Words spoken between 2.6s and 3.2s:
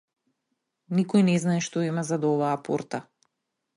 порта.